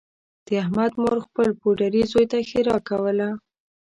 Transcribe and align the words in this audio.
د 0.45 0.47
احمد 0.61 0.91
مور 1.01 1.17
خپل 1.27 1.49
پوډري 1.59 2.01
زوی 2.11 2.25
ته 2.31 2.37
ښېرا 2.49 2.77
کوله 2.89 3.29